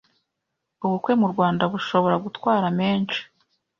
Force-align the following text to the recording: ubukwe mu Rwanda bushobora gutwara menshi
ubukwe 0.85 1.13
mu 1.21 1.27
Rwanda 1.33 1.63
bushobora 1.73 2.15
gutwara 2.25 2.67
menshi 2.79 3.19